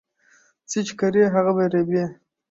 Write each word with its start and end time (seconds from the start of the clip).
څه 0.69 0.79
چې 0.87 0.93
کرې 0.99 1.23
هغه 1.33 1.51
په 1.57 1.63
رېبې 1.73 2.03